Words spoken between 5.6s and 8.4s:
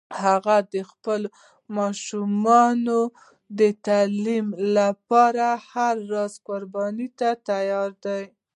هر راز قربانی ته تیار ده